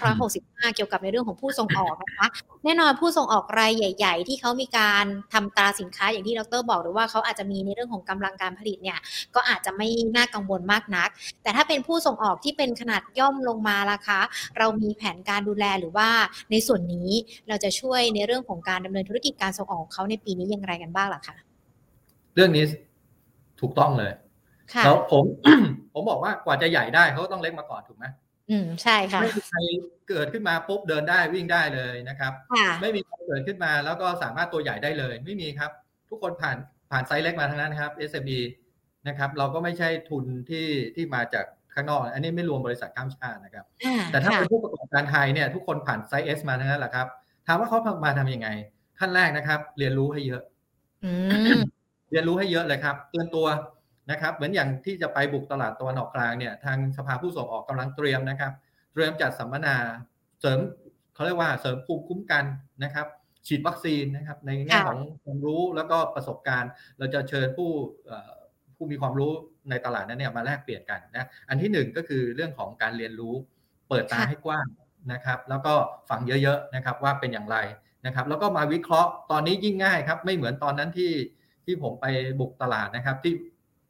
[0.06, 2.26] 2565 เกี่ยวกับในเรื่องของผู้ส่งออกนะคะ
[2.64, 8.98] แน่นอนผู้ส่งออกรายใหญ่ ๆ ที่เขามีการทำตราสินค้าอย่างที่ดรบอกหรือว่าเขาอาจจะมีในเรื่องของกำลังการผลิตเนี่ย
[9.34, 11.08] ก็อาจจะไม่น่ากังวลมากนัก
[11.42, 14.20] แต่ถ้าเป็นผู้ส่งออกที่เป็นขนาดย่อมลงมาล่ะคะ
[14.58, 16.08] เรามีแผนการดูแลหรือว่า
[16.50, 17.10] ในส่วนนี้
[17.48, 21.36] เราจะช่วยในเรื่องของการดำเนินธุรกิจการส่งออกเขาในปีนี้อย่างไรกันบ้างล่ะคะ
[22.34, 22.64] เรื่องนี้
[23.60, 24.10] ถูกต้องเลย
[24.84, 25.24] แล้วผม
[25.94, 28.06] ผมบอกว่ากว่าจะใหญ่ได้เขาต้องเล็กมาก่อนถูกไหม
[28.50, 29.58] อืมใช่ค่ะไม่มีใคร
[30.08, 32.32] เกิดขึ้นมาปุ๊บเดินได้วิ่งได้เลยนะครับ
[32.80, 35.70] ไม่มีใครเกิดขึ้นมาแล้วก็สามารถตัวใหญ่ได้เลย ไม่มีครับ
[36.08, 36.56] ทุกคนผ่าน
[36.90, 38.40] ผ่านไซส์เล็กมาทั้งนั้นครับ SME
[39.08, 43.64] นะครับ เราก็ไม่ใช่ทุนที่ที่มาจากข้างนอก อันนี้ไม่รวมบริษัทข้ามชาตินะครับ
[44.10, 47.06] แต่ถ้าเป็นผู้ประกอบการไทยเนี่ยทุกคนผ่านไซส์ S มาทั้งนั้นแหละครับ
[47.46, 48.48] ถามว่าเขามาทำยังไง
[48.98, 50.42] ขั้นแรกนะครับ เรียนรู้ให้เยอะ
[52.10, 53.46] เรียนรู้ให้เยอะเลยครับเตือนตัว
[54.10, 58.52] นะครับเหมือนอย่างที่จะไปบุกตลาดตะวันออกกลางเนี่ยทางสภาผู้ส่งออกกำลังเตรียมนะครับ
[58.92, 59.76] เตรียมจัดสัมมนา
[60.40, 60.58] เสริม
[61.14, 62.44] เขาเรียกว่าเสริมภูมิคุ้มกัน
[62.84, 63.06] นะครับ
[63.46, 67.70] ฉีดวัคซีนนะครับในแง่ของความรู้แล้วก็ประสบการณ์ เราจะเชิญผู้
[68.76, 69.32] ผู้มีความรู้
[69.70, 73.34] ในตลาดนั้นเนี่ยมาแลกเปลี่ยนกันนะอันที่หนึ่งก็คือเรื่องของการเรียนรู้
[73.88, 74.66] เปิดตาให้กว้าง
[75.12, 75.74] นะครับ แล้วก็
[76.10, 77.56] ฟังเยอะๆนะครับว่าเป็นอย่างไร
[78.06, 81.12] นะครับ แล้วก็มาวิเคราะห์ตอนนี้ยิ่งง่ายครับ ไม่เหมือนตอนนั้นที่
[81.64, 82.06] ที่ผมไป
[82.40, 83.32] บุกตลาดนะครับ ที่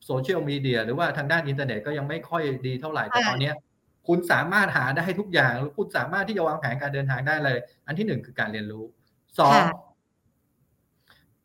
[0.06, 3.52] โซเชียลมีเดียหรือว่าทางด้านอินเทอร์เน็ตก็ยังไม่ค่อยดีเท่าไหร่แต่ตอนนี้
[4.08, 8.84] คุณสามารถหาได้ทุกอย่าง คุณสามารถที่จะวางแผนการเดินทางได้เลย อันที่หนึ่งคือการเรียนรู้
[9.38, 9.60] สอง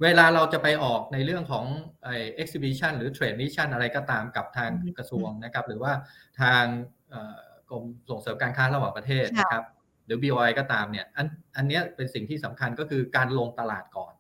[0.04, 1.66] เวลาเราจะไปออกในเรื่องของ
[2.04, 2.10] ไอ
[2.42, 5.94] exhibition หรือ trade mission อะไรก็ตามกับทางกระทรวงนะครับ หรือว่า
[6.42, 6.64] ทาง
[7.70, 9.66] กรมส่งเสริมการค้าระหว่างประเทศนะครับ
[10.06, 14.14] หรือ BOI ก็ตามเนี่ย อันอันนี้เป็นสิ่งที่สำคัญก็คือการลงตลาดก่อน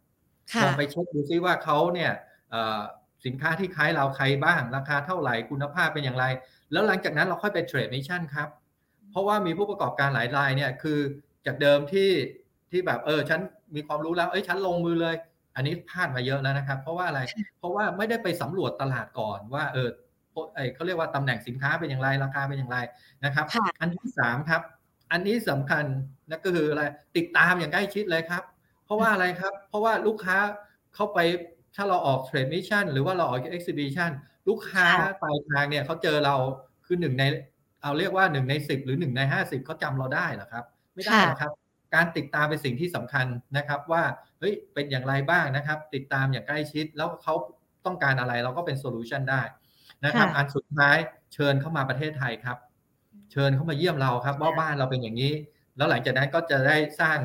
[0.64, 2.12] ลองไปเช็คดูซิว่าเขาเนี่ย
[3.26, 6.26] สินค้าที่ขายเราใครบ้าง ราคาเท่าไหร่คุณภาพเป็นอย่างไร
[6.72, 8.50] แล้วหลังจากนั้นเราค่อยไป trade mission ครับ
[9.12, 11.00] เพราะว่ามีผู้ประกอบการหลายรายเนี่ยคือ
[11.46, 12.10] จากเดิมที่
[12.72, 13.40] ที่แบบเออฉัน
[13.76, 15.16] มีความรู้แล้วเอ้ยฉันลงมือเลย
[15.56, 17.20] อันนี้พลาดมาเยอะแล้วนะครับ เพราะว่าอะไร
[17.60, 19.90] เพราะว่าไม่ได้ไปสำรวจตลาดก่อนว่าเออ
[20.76, 22.78] เขาเรียกว่าตำแหน่งสินค้าเป็นอย่างไรราคาเป็นอย่างไร
[23.26, 23.46] นะครับ
[23.82, 24.62] อันที่สามครับ
[25.12, 25.86] อันนี้สำคัญ
[26.30, 26.84] นั่นก็คืออะไร
[27.18, 28.44] ติดตามอย่างใกล้ชิดเลยครับ
[28.86, 30.38] เพราะว่าอะไรครับ เพราะว่าลูกค้า
[30.96, 31.20] เข้าไป
[31.76, 34.12] ถ้าเราออก trade mission หรือว่าเราออก exhibition
[34.48, 34.86] ลูกค้า
[35.22, 36.36] ปลายทางเนี่ยเขาเจอเรา
[36.86, 37.24] คือหนึ่งใน
[37.82, 41.52] เอาเรียกว่าหนึ่งในสิบหรือหนึ่งในห้าสิบเขาจำเราได้หรอครับ ไม่ได้นะครับ
[41.96, 43.26] การติดตามเป็นสิ่งที่สำคัญ
[43.58, 44.04] นะครับว่า
[44.40, 47.34] เฮ้ยเป็นอย่างไรบ้างนะครับ ติดตามอย่างใกล้ชิดแล้วเขา
[47.86, 49.42] ต้องการอะไรเราก็เป็น solution ได้
[50.06, 50.98] นะครับอันสุดท้าย
[51.34, 52.58] เชิญเข้ามาประเทศไทยครับ
[53.32, 55.34] เชิญเข้ามาเยี่ยมเราครับว่าบ้านเราเป็นอย่างนี้
[55.78, 57.18] แล้วหลังจากนั้นก็จะได้สร้าง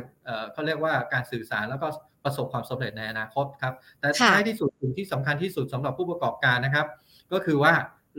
[0.52, 1.88] เขาเรียกว่าการสื่อสารแล้วก็
[2.24, 6.86] ประสบความสำเร็จในอนาคตครับ แต่ท้ายที่สุดสิ่งที่สำคัญที่สุดสำหรับผู้ประกอบการนะครับ
[7.32, 7.72] ก็คือว่า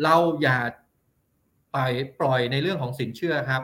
[0.03, 0.59] เราอย่า
[1.73, 1.77] ไป
[2.19, 3.63] ปล่อยในเรื่องของสินเชื่อครับ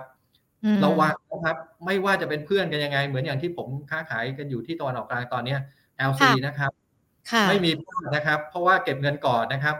[0.86, 5.56] ระวังนะครับ ไม่ว่าจะเป็นเพื่อนกันยังไง เหมือนอย่างที่ผมค้าขายกันอยู่ที่ตะวันออกกลางตอนนี้
[6.10, 6.72] LC นะครับ
[7.50, 9.76] ไม่มีพลาดนะครับ เพราะว่าเก็บเงินก่อนนะครับ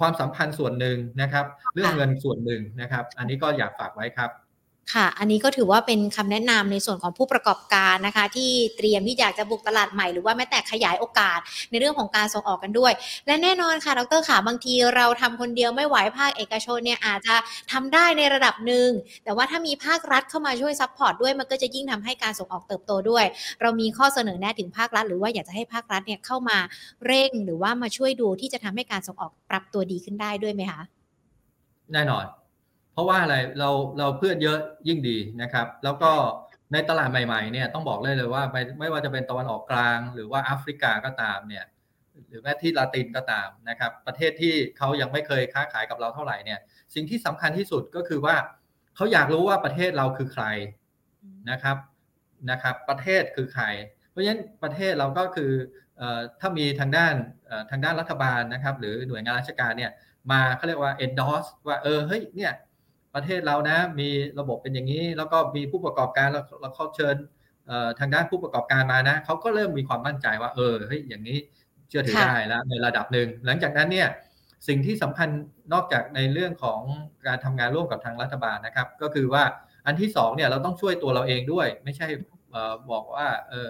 [0.00, 4.30] ความสัมพันธ์ส่วนหนึ่งนะครับ เรื่องเงินส่วนหนึ่งนะครับ อันนี้ก็อยากฝากไว้ครับ
[4.94, 11.38] ค่ะ อันนี้ก็ถือว่าเป็นคำแนะนำในส่วนของผู้ประกอบการนะคะ ที่เตรียมที่อยากจะบุกตลาดใหม่หรือว่าแม้แต่ขยายโอกาส
[11.70, 12.92] ในเรื่องของการส่งออกกันด้วย
[13.26, 17.36] และแน่นอนค่ะดรขาบางทีเราทำคนเดียวไม่ไหวภาคเอกชนเนี่ยอาจจะ
[17.72, 18.88] ทำได้ในระดับหนึ่ง
[19.24, 23.24] แต่ว่าถ้ามีภาครัฐเข้ามาช่วย support ด้วยมันก็จะยิ่งทำให้การส่งออกเติบโตด้วย
[23.60, 26.58] เรามีข้อเสนอแนะถึงภาครัฐ หรือว่าอยากจะให้ภาครัฐเนี่ยเข้ามา
[27.06, 30.82] เร่งหรือว่ามาช่วยดูที่จะทำให้การส่งออกปรับตัวดีขึ้นได้ด้วยไหมคะ
[31.92, 32.24] แน่นอน
[32.92, 36.12] เพราะว่าอะไรเราเราเพื่อนเยอะยิ่งดีนะครับ แล้วก็
[36.72, 41.64] ในตลาดใหม่ๆเนี่ยต้องบอกเลยเลยว่าไม่ไม่ว่าจะเป็นตะวันออกกลาง หรือว่าแอฟริกาก็ตามเนี่ย
[42.28, 46.60] หรือแม้ที่ลาตินก็ตามนะครับ ประเทศที่เขายังไม่เคยค้าขายกับเราเท่าไหร่เนี่ย
[46.94, 48.36] สิ่งที่สำคัญที่สุดก็คือว่า
[48.96, 50.44] เขาอยากรู้ว่าประเทศเราคือใคร
[51.50, 51.76] นะครับ
[52.50, 53.64] นะครับ ประเทศคือใคร
[54.10, 55.52] เพราะฉะนั้นประเทศเราก็คือ
[56.40, 57.14] ถ้ามีทางด้าน
[57.70, 59.92] ทางด้านรัฐบาลนะครับ หรือหน่วยงานราชการเนี่ย
[60.32, 62.52] มาเขาเรียกว่า endorse ว่าเออเฮ้ยเนี่ย
[63.14, 64.08] ประเทศเรานะ มี
[64.40, 67.16] ระบบเป็นอย่างนี้ แล้วก็มีผู้ประกอบการเราเขาเชิญ
[67.98, 71.38] ทางด้านผู้ประกอบการมานะเขาก็เริ่มมีความมั่นใจว่า เออเฮ้ยอย่างนี้
[71.88, 74.08] เชื่อถือได้แล้วในระดับหนึ่งหลังจากนั้นเนี่ย
[74.68, 75.28] สิ่งที่สำคัญ
[75.72, 76.80] นอกจากในเรื่องของ
[77.26, 79.44] การทำงานร่วมกับทางรัฐบาลนะครับ ก็คือว่า
[79.86, 82.06] อันที่สองเนี่ยเราต้องช่วยตัวเราเองด้วย ไม่ใช่
[82.90, 83.68] บอกว่าเออ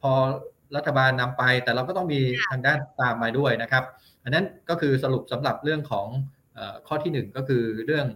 [0.00, 0.12] พอ
[0.76, 3.84] รัฐบาลนำไป แต่เราก็ต้องมีทางด้านตามมาด้วยนะครับ
[4.24, 6.06] อันนั้นก็คือสรุปสำหรับเรื่องของ
[6.86, 8.06] ข้อที่1ก็คือเรื่อง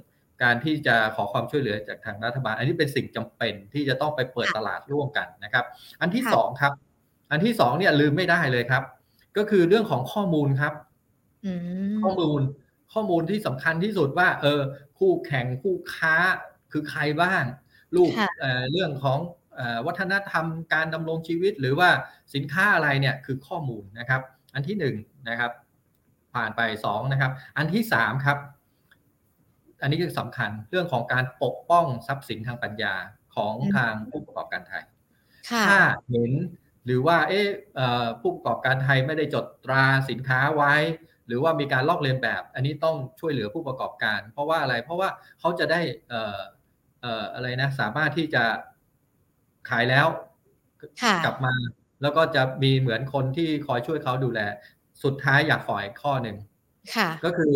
[0.43, 5.65] การที่จะขอความช่วยเหลือจากทางรัฐบาล อันนี้เป็นสิ่งจำเป็นที่จะต้องไปเปิดตลาดร่วมกันนะครับ
[6.01, 6.73] อันที่สองครับ
[7.31, 8.83] อันที่สองเนี่ยลืมไม่ได้เลยครับ
[9.37, 10.75] ก็คือเรื่องของข้อมูลครับ
[12.03, 12.41] ข้อมูล
[12.93, 14.61] ข้อมูลที่สำคัญที่สุดว่า เออ
[14.99, 16.15] คู่แข่งคู่ค้า
[16.73, 17.43] คือใครบ้าง
[17.97, 19.19] ลูกเเรื่องของ
[19.87, 21.89] วัฒนธรรมการดำรงชีวิตหรือว่า
[22.35, 24.21] สินค้าอะไรเนี่ยคือข้อมูลนะครับ
[24.55, 24.97] อันที่หนึ่ง
[25.29, 25.53] นะครับ
[26.35, 28.39] ผ่านไปสองนะครับ อันที่สามครับ
[29.85, 32.95] อันนี้คือสำคัญเรื่องของการปกป้องทรัพย์สินทางปัญญา
[33.37, 34.85] ของทางผู้ประกอบการไทย
[35.69, 36.33] ถ้าเห็น
[36.85, 37.49] หรือว่าเอ๊ะ
[38.21, 40.75] ผู้ประกอบการไทยไม่ได้จดตราสินค้าไว้
[41.27, 45.09] หรือว่ามีการลอกเลียนแบบ อันนี้ต้องช่วยเหลือผู้ประกอบการ เพราะว่าอะไรเพราะว่า
[45.41, 46.41] เขาจะได้เอ่อ
[47.01, 48.45] เอ่ออะไรนะสามารถที่จะ
[49.71, 50.07] ขายแล้ว
[51.25, 51.55] กลับมา
[52.03, 54.41] แล้วก็จะมีเหมือนคนที่คอยช่วยเขาดูแล
[55.05, 56.37] สุดท้ายอยากขออีกข้อหนึ่ง
[57.25, 57.55] ก็คือ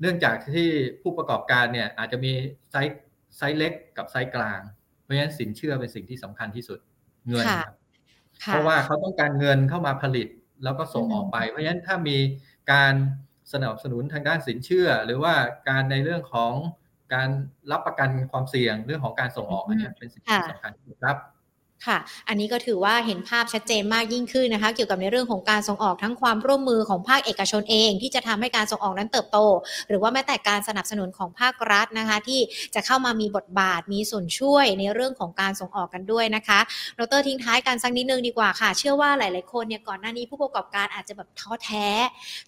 [0.00, 0.68] เนื่องจากที่
[1.02, 2.32] ผู้ประกอบการเนี่ยอาจจะมี
[2.70, 4.60] size size เล็กกับไซส์กลาง
[5.02, 6.78] เพราะฉะนั้นสินเชื่อเป็นสิ่งที่สำคัญที่สุด
[7.28, 7.46] เงิน
[8.46, 10.28] เพราะว่าเขาต้องการเงินเข้ามาผลิต
[10.64, 12.18] แล้วก็ส่งออกไป เพราะฉะนั้นถ้ามี
[12.72, 12.94] การ
[13.52, 15.34] สนับสนุนทางด้านสินเชื่อ หรือว่า
[15.68, 16.52] การในเรื่องของ
[17.14, 17.28] การ
[17.70, 21.16] รับประกันความเสี่ยงเรื่องของการส่งออกอันนี้เป็นสิ่งที่สำคัญครับ
[21.86, 29.38] ค่ะ อันนี้ก็ถือว่าเห็นภาพชัดเจนมากยิ่งขึ้นนะคะ เกี่ยวกับในเรื่องของการส่งออกทั้งความร่วมมือของภาคเอกชนเอง ที่จะทำให้การส่งออกนั้นเติบโต
[29.88, 32.40] หรือว่าแม้แต่การสนับสนุนของภาครัฐนะคะ ที่
[32.74, 36.58] จะเข้ามามีบทบาทมีส่วนช่วยในเรื่องของการส่งออกกันด้วยนะคะ
[36.98, 41.86] ดรทิ้งท้ายกันสักนิดนึงดีกว่าค่ะ เชื่อว่าหลาย ๆ คนเนี่ยก่อนหน้านี้ผู้ประกอบการอาจจะแบบท้อแท้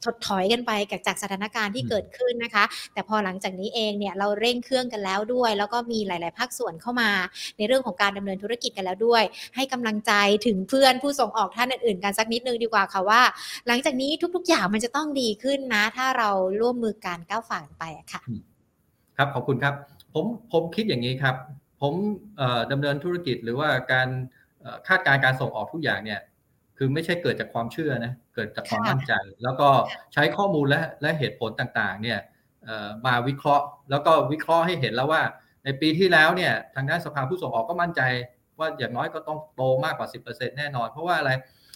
[0.04, 0.70] ถดถอยกันไป
[1.06, 7.10] จากสถานการณ์ที่เกิดขึ้นนะคะ แต่พอหลังจากนี้เองเนี่ยเราเร่งเครื่องกันแล้วด้วย แล้วก็มีหลาย ๆ ภาคส่วนเข้ามา
[7.58, 9.17] ในเรื่องของการดำเนินธุรกิจกันแล้วด้วย
[9.56, 10.12] ให้กำลังใจ
[10.46, 13.22] ถึงเพื่อนผู้ส่งออกท่านอื่นๆกันสักนิดนึงดีกว่าค่ะว่า
[13.66, 18.22] หลังจากนี้ทุกๆอย่างมันจะต้องดีขึ้นนะ ถ้าเราร่วมมือการก้าวฝ่าไปอะค่ะ
[19.16, 19.74] ครับขอบคุณครับ
[20.14, 21.36] ผมผมคิดอย่างนี้ครับ
[21.80, 21.94] ผม
[22.72, 24.08] ดำเนินธุรกิจหรือว่าการ
[24.88, 26.20] คาดการณ์การส่งออกทุกอย่างเนี่ย
[26.76, 29.68] คือไม่ใช่เกิดจากความเชื่อนะเกิดจากความมั่นใจ แล้วก็
[30.14, 32.18] ใช้ข้อมูลและและเหตุผลต่างๆเนี่ย
[33.06, 35.22] มาวิเคราะห์ แล้วก็วิเคราะห์ให้เห็นแล้วว่า
[35.64, 38.00] ในปีที่แล้วเนี่ยทางด้านสภาผู้ส่งออกก็มั่นใจ
[38.60, 41.30] ว่าอย่างน้อยก็ต้องโตมากกว่า 10%แน่นอน เพราะว่าอะไร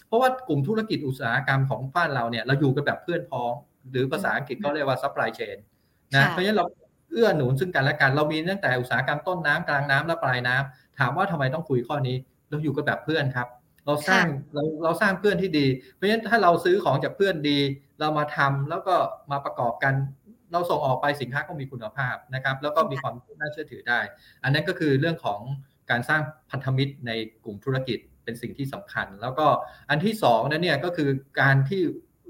[0.07, 3.51] เพราะว่ากลุ่มธุรกิจอุตสาหกรรมของบ้านเราเนี่ยเราอยู่กันแบบเพื่อนพ้อง
[3.91, 5.57] หรือภาษาอังกฤษก็เรียกว่า supply chain
[6.15, 6.65] นะเพราะฉะนั้นเรา
[7.11, 12.15] เอื้อหนุนซึ่งกันและกันเรามีตั้งแต่อุตสาหกรรมต้นน้ำกลางน้ำและปลายน้ำถามว่าทำไมต้องคุยข้อนี้
[12.49, 13.47] เราอยู่กันแบบเพื่อนครับ
[13.85, 17.59] เราสร้างเราเราสร้างเพื่อนที่ดี เพราะฉะนั้นถ้าเราซื้อของจากเพื่อนดี
[17.99, 18.95] เรามาทำแล้วก็
[19.31, 19.93] มาประกอบกัน
[20.51, 23.99] เราส่งออกไปสินค้าก็มีคุณภาพนะครับ แล้วก็มีความน่าเชื่อถือได้
[24.43, 25.41] อันนั้นก็คือเรื่องของ
[25.93, 27.11] การสร้างพันธมิตรใน
[27.43, 29.47] กลุ่มธุรกิจเป็นสิ่งที่สำคัญ แล้วก็
[29.89, 31.09] อันที่สองนั้นเนี่ยก็คือ
[31.41, 31.81] การที่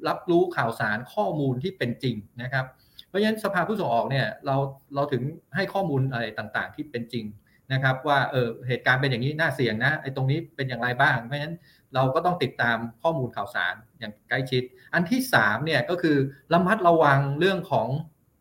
[0.08, 2.66] รับรู้ข่าวสารข้อมูลที่เป็นจริงนะครับ
[3.08, 4.56] เพราะฉะนั้นสภาผู้ส่งออกเนี่ยเรา
[4.96, 5.24] เราถึง
[5.56, 7.26] ให้ข้อมูลอะไรต่างๆ ที่เป็นจริง
[7.74, 11.56] นะครับว่าเออเหตุการณ์เป็นอย่างนี้น่าเสี่ยงนะไอ้ตรงนี้เป็นอย่างไรบ้าง เพราะฉะนั้น
[11.94, 16.18] เราก็ต้องติดตามข้อมูลข่าวสารอย่างใกล้ชิด อันที่สามเนี่ยก็คือ
[16.54, 17.88] ระมัดระวังเรื่องของ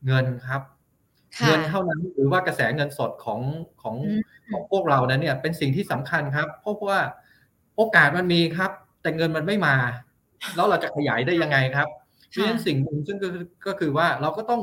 [0.07, 0.63] เงินครับ
[1.47, 3.41] เงินเท่านั้นหรือว่ากระแสเงินสดของ
[3.83, 3.97] ของ
[4.53, 7.01] ของพวกเรานั้นเนี่ยเป็นสิ่งที่สำคัญครับ เพราะว่า
[7.77, 8.71] โอกาสมันมีครับ
[9.03, 9.77] แต่เงินมันไม่มา
[10.57, 11.89] แล้วเราจะขยายได้ยังไงครับ
[12.29, 13.19] เพราะฉะนั้นสิ่งหนึ่งซึ่ง
[13.67, 14.61] ก็คือว่าเราก็ต้อง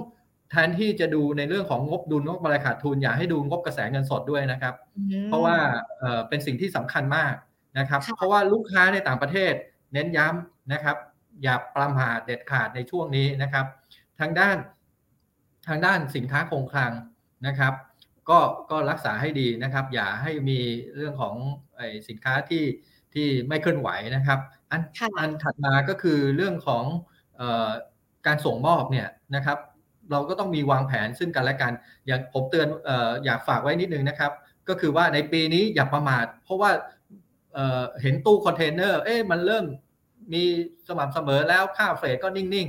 [0.51, 4.73] แทนที่จะดูในเรื่องของงบดุลงบรายขาดทุนอย่าให้ดูงบกระแสเงินสดด้วยนะครับ
[5.27, 5.55] เพราะว่า
[6.29, 7.33] เป็นสิ่งที่สำคัญมาก
[7.79, 9.53] นะครับ เพราะว่าลูกค้าในต่างประเทศ
[9.93, 10.97] เน้นย้ำนะครับ
[11.43, 13.65] อย่าประมาทเด็ดขาดในช่วงนี้นะครับ
[14.19, 14.57] ทางด้าน
[15.67, 16.91] ทางด้านสินค้าคงคลัง
[17.47, 17.73] นะครับ
[18.29, 18.39] ก็
[18.71, 20.59] ก็รักษาให้ดีนะครับ อย่าให้มี
[20.95, 21.35] เรื่องของ
[21.77, 22.63] ไอสินค้าที่
[23.13, 24.39] ที่ไม่เคลื่อนไหวนะครับ
[24.71, 24.81] อัน
[25.19, 26.85] อันถัดมาก็คือเรื่องของ
[27.39, 27.71] ออ
[28.27, 29.57] การส่งมอบเนี่ยนะครับ
[30.11, 31.73] เราก็ต้องมีวางแผนซึ่งกันและกัน
[32.07, 32.89] อย่างผมเตือนอ
[33.25, 34.31] อยากฝากไว้นิดนึงนะครับ
[34.69, 36.71] ก็คือว่าในปีนี้อย่าประมาทเพราะว่า
[37.53, 39.65] เเห็นตู้คอนเทนเนอร์เอ๊ะมันเริ่ม
[40.33, 40.43] มี
[40.87, 42.67] สม่ำเสมอแล้วค่า freight ก็นิ่ง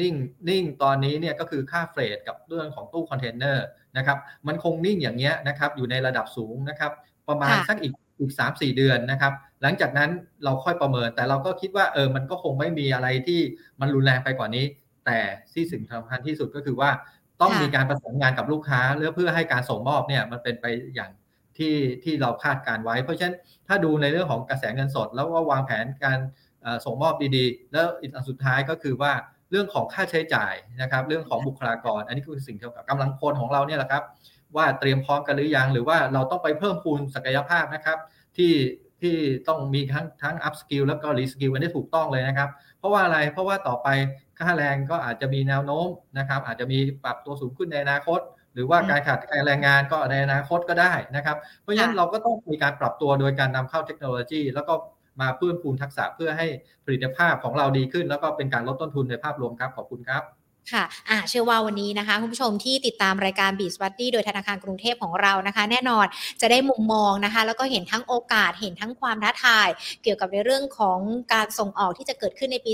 [0.00, 0.14] นิ่ง
[0.48, 3.64] นิ่งตอนนี้เนี่ยก็คือค่า freight กับเรื่องของตู้คอนเทนเนอร์
[3.96, 6.92] นะครับมันคงนิ่งอย่างเงี้ยนะครับอยู่ในระดับสูงนะครับ
[7.28, 10.10] ประมาณสักอีกอีกสามสี่เดือนนะครับ หลังจากนั้น
[10.44, 13.40] เราค่อยประเมิน แต่เราก็คิดว่าเออมันก็คงไม่มีอะไรที่
[13.80, 14.64] มันรุนแรงไปกว่านี้
[15.06, 15.18] แต่
[15.52, 16.90] ที่สิ่งสำคัญที่สุดก็คือว่า
[17.40, 18.80] ต้องมีการประสานงานกับลูกค้า
[19.14, 21.10] เพื่อให้การส่งมอบเนี่ยมันเป็นไปอย่าง
[21.58, 21.74] ที่
[22.04, 26.18] ที่เราคาดการไว้ เพราะฉะนั้นถ้าดูในเรื่องของกระแสเงินสด แล้วก็วางแผนการ
[26.84, 29.12] ส่งมอบดีๆ แล้วอีกอันสุดท้ายก็คือว่า
[29.50, 34.02] เรื่องของค่าใช้จ่ายนะครับ เรื่องของบุคลากร อันนี้คือสิ่งเกี่ยวกับกำลังคนของเราเนี่ยแหละครับ
[34.56, 37.98] ว่าเตรียมพร้อมกันหรือยังหรือว่าเราต้องไปเพิ่มพูนศักยภาพนะครับ
[38.36, 38.52] ที่
[39.00, 39.16] ที่
[39.48, 43.88] ต้องมีทั้งทั้ง up skill แล้วก็ re skill อันนี้ถูกต้องเลยนะครับ เพราะว่าอะไรเพราะว่าต่อไป
[44.38, 48.20] ค่าแรงก็อาจจะมีแนวโน้มนะครับ อาจจะมีปรับตัวสูงขึ้นในอนาคต
[48.54, 54.74] หรือว่าการขาดแรงงานก็ในอนาคตก็ได้นะครับ เพราะฉะนั้นเราก็ต้องมีการปรับตัวโดยการนำเข้าเทคโนโลยี แล้วก็
[55.20, 56.46] มาเพิ่มพูนทักษะเพื่อให้
[56.84, 60.22] ผลิตภาพของเราดีขึ้น แล้วก็เป็นการลดต้นทุนในภาพรวมครับขอบคุณครับ
[60.72, 66.06] ค่ะอ่าเชื่อว่าวันนี้นะคะคุณผู้ชมที่ติดตามรายการบีสวัตตี้โดยธนาคารกรุงเทพของเรานะคะ แน่นอน
[66.40, 69.68] จะได้มุมมองนะคะ แล้วก็เห็นทั้งโอกาสเห็นทั้งความท้าทาย
[70.02, 70.98] เกี่ยวกับในเรื่องของ
[71.34, 72.72] การส่งออกที่จะเกิดขึ้นในปี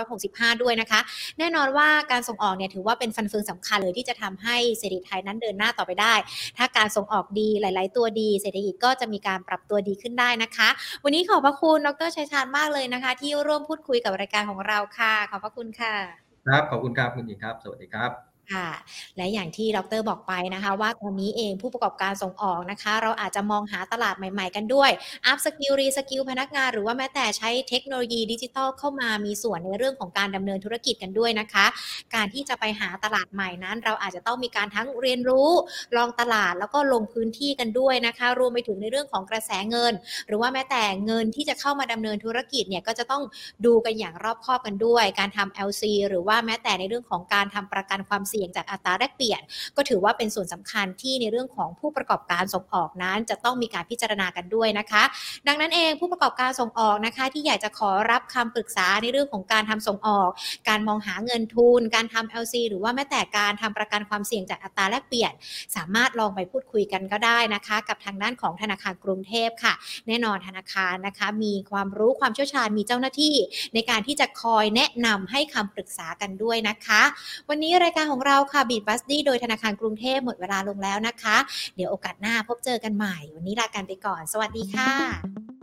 [0.00, 1.00] 2565 ด้วยนะคะ
[1.38, 6.14] แน่นอนว่าการส่งออกเนี่ยถือว่าเป็นฟันเฟืองสำคัญเลยที่จะทำให้เศรษฐกิจไทยนั้นเดินหน้าต่อไปได้
[6.58, 10.68] ถ้าการส่งออกดีหลาย ๆ ตัวดี เศรษฐกิจก็จะมีการปรับตัวดีขึ้นได้นะคะ
[11.04, 18.68] วันนี้ขอบพระคุณดรชัยชาญมากเลยนะคะ ที่ร่วมพูดคุยกับรายการของเราค่ะ ขอบพระคุณค่ะ ครับขอบคุณครับคุณหญิงครับ สวัสดีครับ ค่ะ
[19.16, 24.90] และอย่างที่ดรบอกไปนะคะ ว่าตอนนี้เองผู้ประกอบการส่งออกนะคะ เราอาจจะมองหาตลาดใหม่ๆกันด้วย
[25.26, 31.66] upskill reskill พนักงาน หรือว่าแม้แต่ใช้เทคโนโลยีดิจิทัลเข้ามามีส่วนในเรื่องของการดำเนินธุรกิจกันด้วยนะคะ
[32.14, 35.50] การที่จะไปหาตลาดใหม่นั้น เราอาจจะต้องมีการทั้งเรียนรู้
[35.96, 39.92] ลองตลาดแล้วก็ลงพื้นที่กันด้วยนะคะ รวมไปถึงในเรื่องของกระแสเงิน
[40.28, 43.22] หรือว่าแม้แต่เงินที่จะเข้ามาดำเนินธุรกิจเนี่ยก็จะต้อง
[43.66, 49.40] ดูกันอย่างรอบคอบกันด้วย การทำ LC หรือว่าแม้แต่ในเรื่องของการทำประกันความเสี่ยงจากอัตราแลกเปลี่ยน
[49.76, 55.02] ก็ถือว่าเป็นส่วนสำคัญที่ในเรื่องของผู้ประกอบการส่งออกนั้น จะต้องมีการพิจารณากันด้วยนะคะ
[55.46, 60.30] ดังนั้นเองผู้ประกอบการส่งออกนะคะ ที่อยากจะขอรับคำปรึกษาในเรื่องของการทำส่งออก
[60.68, 65.32] การมองหาเงินทุน การทำ LC หรือว่าแม้แต่การทำประกันความเสี่ยงจากอัตราแลกเปลี่ยน
[65.76, 69.74] สามารถลองไปพูดคุยกันก็ได้นะคะ กับทางด้านของธนาคารกรุงเทพค่ะ
[70.08, 73.34] แน่นอนธนาคารนะคะ มีความรู้ความเชี่ยวชาญมีเจ้าหน้าที่
[73.74, 77.02] ในการที่จะคอยแนะนำให้คำปรึกษากันด้วยนะคะ
[77.48, 81.36] วันนี้รายการของของเราค่ะบีดบัสดี้โดยธนาคารกรุงเทพหมดเวลาลงแล้วนะคะ
[81.76, 85.61] เดี๋ยวโอกาสหน้าพบเจอกันใหม่ วันนี้ลากันไปก่อน สวัสดีค่ะ